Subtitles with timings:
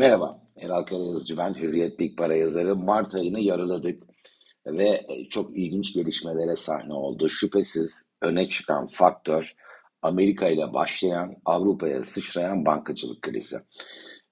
[0.00, 2.76] Merhaba, Eral Karayazıcı ben, Hürriyet Big Para yazarı.
[2.76, 4.02] Mart ayını yarıladık
[4.66, 7.28] ve çok ilginç gelişmelere sahne oldu.
[7.28, 9.54] Şüphesiz öne çıkan faktör
[10.02, 13.56] Amerika ile başlayan, Avrupa'ya sıçrayan bankacılık krizi.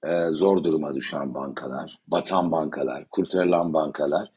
[0.03, 4.31] Ee, zor duruma düşen bankalar, batan bankalar, kurtarılan bankalar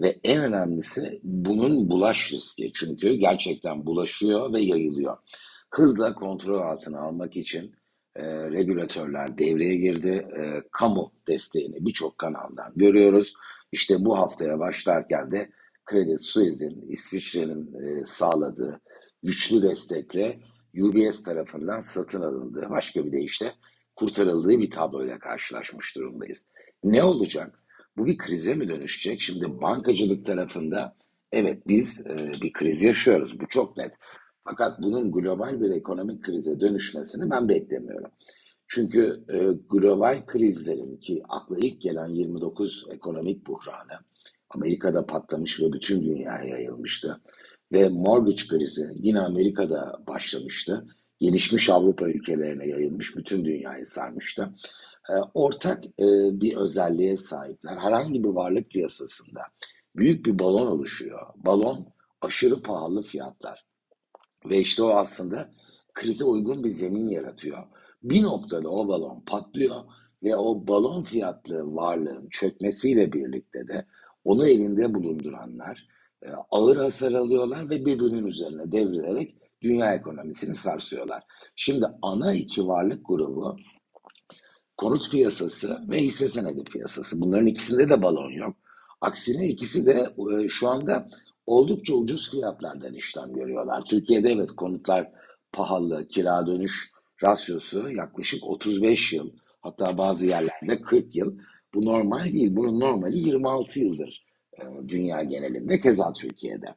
[0.00, 2.72] ve en önemlisi bunun bulaş riski.
[2.74, 5.16] Çünkü gerçekten bulaşıyor ve yayılıyor.
[5.70, 7.74] Hızla kontrol altına almak için
[8.16, 10.28] e, regülatörler devreye girdi.
[10.38, 13.34] E, kamu desteğini birçok kanaldan görüyoruz.
[13.72, 15.50] İşte bu haftaya başlarken de
[15.90, 18.80] Credit Suisse'in İsviçre'nin e, sağladığı
[19.22, 20.38] güçlü destekle
[20.80, 23.54] UBS tarafından satın alındığı, başka bir deyişle
[23.96, 26.46] kurtarıldığı bir tabloyla karşılaşmış durumdayız.
[26.84, 27.58] Ne olacak?
[27.96, 29.20] Bu bir krize mi dönüşecek?
[29.20, 30.96] Şimdi bankacılık tarafında
[31.32, 33.40] evet biz e, bir kriz yaşıyoruz.
[33.40, 33.94] Bu çok net.
[34.50, 38.10] Fakat bunun global bir ekonomik krize dönüşmesini ben beklemiyorum.
[38.66, 39.38] Çünkü e,
[39.70, 43.98] global krizlerin ki akla ilk gelen 29 ekonomik buhranı
[44.50, 47.20] Amerika'da patlamış ve bütün dünyaya yayılmıştı.
[47.72, 50.86] Ve mortgage krizi yine Amerika'da başlamıştı.
[51.20, 54.54] Gelişmiş Avrupa ülkelerine yayılmış, bütün dünyayı sarmıştı.
[55.10, 56.06] E, ortak e,
[56.40, 57.76] bir özelliğe sahipler.
[57.76, 59.40] Herhangi bir varlık piyasasında
[59.96, 61.26] büyük bir balon oluşuyor.
[61.36, 61.86] Balon
[62.20, 63.67] aşırı pahalı fiyatlar.
[64.44, 65.50] Ve işte o aslında
[65.94, 67.64] krize uygun bir zemin yaratıyor.
[68.02, 69.84] Bir noktada o balon patlıyor
[70.22, 73.86] ve o balon fiyatlı varlığın çökmesiyle birlikte de
[74.24, 75.88] onu elinde bulunduranlar
[76.22, 81.22] e, ağır hasar alıyorlar ve birbirinin üzerine devrilerek dünya ekonomisini sarsıyorlar.
[81.56, 83.56] Şimdi ana iki varlık grubu
[84.76, 87.20] konut piyasası ve hisse senedi piyasası.
[87.20, 88.56] Bunların ikisinde de balon yok.
[89.00, 91.08] Aksine ikisi de e, şu anda
[91.48, 93.84] oldukça ucuz fiyatlardan işlem görüyorlar.
[93.84, 95.10] Türkiye'de evet konutlar
[95.52, 96.90] pahalı, kira dönüş
[97.22, 101.38] rasyosu yaklaşık 35 yıl, hatta bazı yerlerde 40 yıl.
[101.74, 102.56] Bu normal değil.
[102.56, 104.26] Bunun normali 26 yıldır
[104.58, 106.74] e, dünya genelinde, keza Türkiye'de.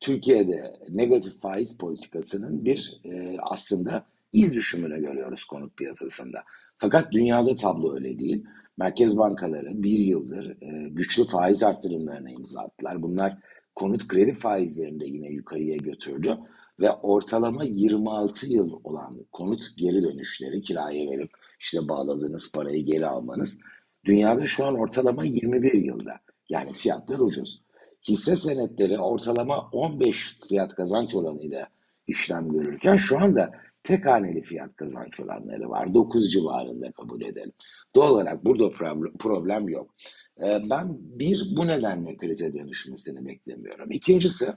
[0.00, 6.38] Türkiye'de negatif faiz politikasının bir e, aslında iz düşümünü görüyoruz konut piyasasında.
[6.78, 8.44] Fakat dünyada tablo öyle değil.
[8.76, 13.02] Merkez bankaları bir yıldır e, güçlü faiz arttırımlarına imza attılar.
[13.02, 13.38] Bunlar
[13.74, 16.38] konut kredi faizlerini de yine yukarıya götürdü
[16.80, 23.60] ve ortalama 26 yıl olan konut geri dönüşleri kiraya verip işte bağladığınız parayı geri almanız
[24.04, 26.20] dünyada şu an ortalama 21 yılda.
[26.48, 27.62] Yani fiyatlar ucuz.
[28.08, 31.68] Hisse senetleri ortalama 15 fiyat kazanç oranıyla
[32.06, 35.94] işlem görürken şu anda tek haneli fiyat kazanç oranları var.
[35.94, 37.52] 9 civarında kabul edelim.
[37.94, 38.70] Doğal olarak burada
[39.18, 39.94] problem yok.
[40.42, 43.90] Ee, ben bir bu nedenle krize dönüşmesini beklemiyorum.
[43.90, 44.52] İkincisi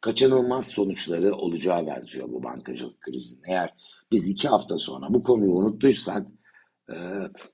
[0.00, 3.42] kaçınılmaz sonuçları olacağı benziyor bu bankacılık krizinin.
[3.48, 3.74] Eğer
[4.12, 6.26] biz iki hafta sonra bu konuyu unuttuysak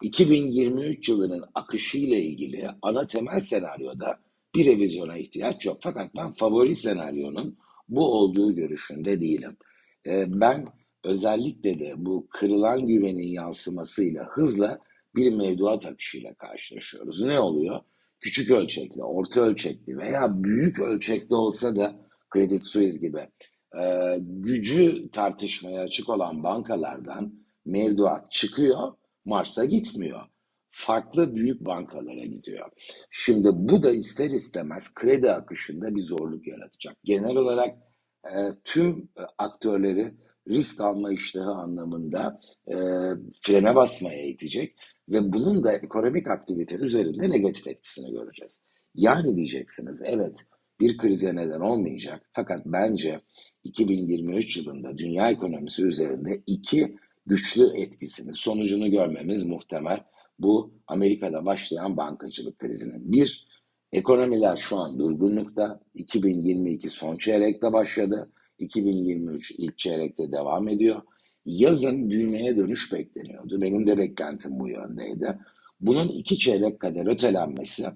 [0.02, 4.18] 2023 e, yılının akışıyla ilgili ana temel senaryoda
[4.54, 5.78] bir revizyona ihtiyaç yok.
[5.80, 9.56] Fakat ben favori senaryonun bu olduğu görüşünde değilim.
[10.06, 10.66] E, ben
[11.04, 14.78] özellikle de bu kırılan güvenin yansımasıyla hızla
[15.16, 17.22] bir mevduat akışıyla karşılaşıyoruz.
[17.22, 17.80] Ne oluyor?
[18.20, 21.96] Küçük ölçekli, orta ölçekli veya büyük ölçekli olsa da
[22.34, 23.28] Credit Suisse gibi
[23.80, 27.34] e, gücü tartışmaya açık olan bankalardan
[27.66, 28.92] mevduat çıkıyor,
[29.24, 30.20] Mars'a gitmiyor.
[30.70, 32.70] Farklı büyük bankalara gidiyor.
[33.10, 36.96] Şimdi bu da ister istemez kredi akışında bir zorluk yaratacak.
[37.04, 37.78] Genel olarak
[38.64, 39.08] tüm
[39.38, 40.14] aktörleri
[40.48, 42.74] risk alma iştahı anlamında e,
[43.42, 44.76] frene basmaya itecek
[45.08, 48.62] ve bunun da ekonomik aktivite üzerinde negatif etkisini göreceğiz.
[48.94, 50.44] Yani diyeceksiniz evet
[50.80, 53.20] bir krize neden olmayacak fakat bence
[53.64, 56.96] 2023 yılında dünya ekonomisi üzerinde iki
[57.26, 60.04] güçlü etkisini, sonucunu görmemiz muhtemel.
[60.38, 63.12] Bu Amerika'da başlayan bankacılık krizinin.
[63.12, 63.47] Bir,
[63.92, 65.80] ekonomiler şu an durgunlukta.
[65.94, 68.32] 2022 son çeyrekte başladı.
[68.58, 71.02] 2023 ilk çeyrekte devam ediyor
[71.48, 73.60] yazın büyümeye dönüş bekleniyordu.
[73.60, 75.38] Benim de beklentim bu yöndeydi.
[75.80, 77.86] Bunun iki çeyrek kadar ötelenmesi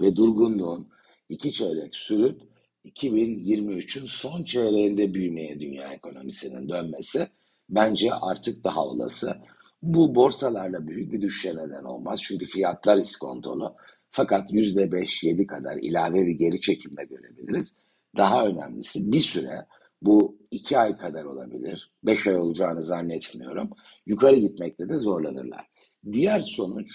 [0.00, 0.88] ve durgunluğun
[1.28, 2.40] iki çeyrek sürüp
[2.84, 7.28] 2023'ün son çeyreğinde büyümeye dünya ekonomisinin dönmesi
[7.68, 9.36] bence artık daha olası.
[9.82, 12.20] Bu borsalarla büyük bir düşüşe neden olmaz.
[12.22, 13.76] Çünkü fiyatlar iskontolu.
[14.16, 17.76] Fakat %5-7 kadar ilave bir geri çekimle görebiliriz.
[18.16, 19.66] Daha önemlisi bir süre
[20.02, 21.92] bu iki ay kadar olabilir.
[22.02, 23.70] Beş ay olacağını zannetmiyorum.
[24.06, 25.66] Yukarı gitmekte de zorlanırlar.
[26.12, 26.90] Diğer sonuç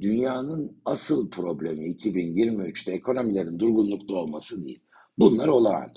[0.00, 4.82] dünyanın asıl problemi 2023'te ekonomilerin durgunlukta olması değil.
[5.18, 5.90] Bunlar olağan.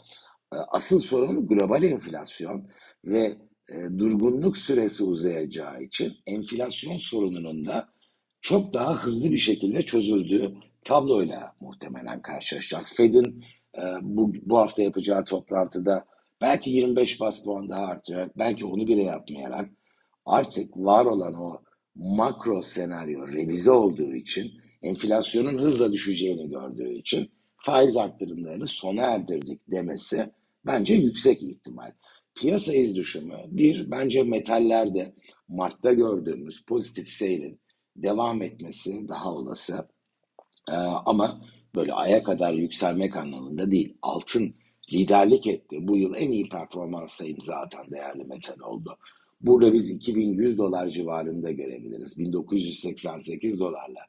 [0.52, 2.68] Asıl sorun global enflasyon
[3.06, 3.38] ve
[3.70, 7.94] e, durgunluk süresi uzayacağı için enflasyon sorununun da
[8.44, 10.54] çok daha hızlı bir şekilde çözüldüğü
[10.84, 12.94] tabloyla muhtemelen karşılaşacağız.
[12.94, 13.46] Fed'in
[13.78, 16.06] e, bu, bu hafta yapacağı toplantıda
[16.42, 19.70] belki 25 bas puan daha artarak, belki onu bile yapmayarak
[20.26, 21.62] artık var olan o
[21.96, 24.52] makro senaryo revize olduğu için
[24.82, 30.30] enflasyonun hızla düşeceğini gördüğü için faiz arttırımlarını sona erdirdik demesi
[30.66, 31.92] bence yüksek ihtimal.
[32.36, 35.14] Piyasa iz düşümü bir bence metallerde
[35.48, 37.60] Mart'ta gördüğümüz pozitif seyrin
[37.96, 39.88] devam etmesi daha olası.
[40.72, 40.76] Ee,
[41.06, 41.42] ama
[41.76, 43.98] böyle aya kadar yükselmek anlamında değil.
[44.02, 44.56] Altın
[44.94, 45.78] liderlik etti.
[45.88, 48.98] Bu yıl en iyi performansa imza atan değerli metal oldu.
[49.42, 52.18] Burada biz 2100 dolar civarında görebiliriz.
[52.18, 54.02] 1988 dolarla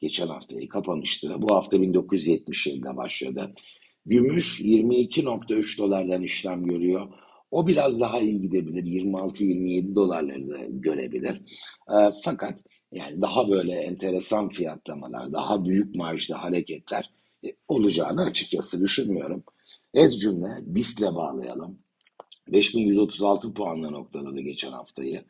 [0.00, 1.34] geçen haftayı kapamıştı.
[1.42, 3.54] Bu hafta 1977'de başladı.
[4.06, 7.08] Gümüş 22.3 dolardan işlem görüyor.
[7.52, 8.84] O biraz daha iyi gidebilir.
[8.84, 11.42] 26-27 dolarları da görebilir.
[11.88, 17.10] E, fakat yani daha böyle enteresan fiyatlamalar, daha büyük marjda hareketler
[17.44, 19.44] e, olacağını açıkçası düşünmüyorum.
[19.94, 21.78] Ez cümle BIST'le bağlayalım.
[22.48, 25.24] 5136 puanla noktaladı geçen haftayı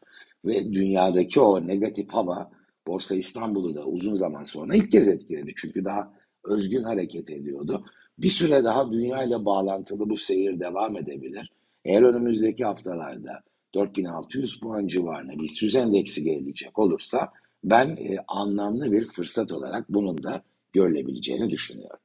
[0.44, 2.50] ve dünyadaki o negatif hava
[2.86, 5.52] Borsa İstanbul'u da uzun zaman sonra ilk kez etkiledi.
[5.56, 6.12] Çünkü daha
[6.44, 7.84] özgün hareket ediyordu.
[8.18, 11.52] Bir süre daha dünya ile bağlantılı bu seyir devam edebilir.
[11.84, 13.42] Eğer önümüzdeki haftalarda
[13.74, 17.32] 4600 puan civarına bir süz endeksi gelecek olursa
[17.64, 20.42] ben e, anlamlı bir fırsat olarak bunun da
[20.72, 22.00] görülebileceğini düşünüyorum.